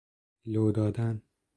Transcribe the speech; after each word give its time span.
لودادن 0.49 1.21